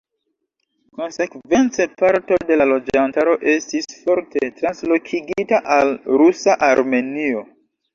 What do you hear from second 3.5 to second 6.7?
estis forte translokigita al rusa